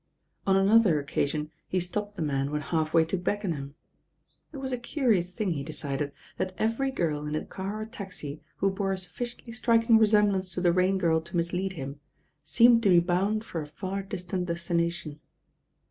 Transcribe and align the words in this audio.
On 0.47 0.57
another 0.57 0.99
occasion 0.99 1.51
he 1.67 1.79
stopped 1.79 2.15
the 2.15 2.23
man 2.23 2.49
when 2.49 2.61
half 2.61 2.91
way 2.91 3.05
to 3.05 3.19
Beckcnham. 3.19 3.75
It 4.51 4.57
was 4.57 4.71
a 4.71 4.77
curious 4.79 5.29
thing, 5.29 5.51
he 5.51 5.61
decided, 5.63 6.11
that 6.37 6.55
every 6.57 6.89
girl 6.89 7.27
in 7.27 7.35
a 7.35 7.45
car 7.45 7.81
or 7.83 7.85
taxi 7.85 8.41
who 8.57 8.71
bore 8.71 8.93
a 8.93 8.97
sufficiently 8.97 9.53
striking 9.53 9.99
resemblance 9.99 10.51
to 10.55 10.61
the 10.61 10.73
Rain 10.73 10.97
Girl 10.97 11.21
to 11.21 11.37
mislead 11.37 11.73
him, 11.73 11.99
seemed 12.43 12.81
to 12.81 12.89
be 12.89 12.99
bound 12.99 13.43
for 13.45 13.61
a 13.61 13.67
far 13.67 14.01
distant 14.01 14.47
destination. 14.47 15.19